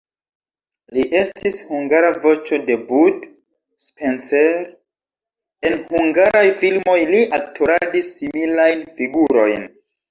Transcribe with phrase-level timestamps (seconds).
[0.95, 3.29] Li estis hungara voĉo de Bud
[3.89, 4.59] Spencer,
[5.73, 9.75] en hungaraj filmoj li aktoradis similajn figurojn.